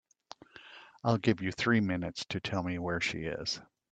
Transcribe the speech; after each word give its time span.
I'll 1.03 1.19
give 1.19 1.41
you 1.43 1.51
three 1.51 1.79
minutes 1.79 2.25
to 2.29 2.39
tell 2.39 2.63
me 2.63 2.79
where 2.79 2.99
she 3.01 3.19
is. 3.25 3.61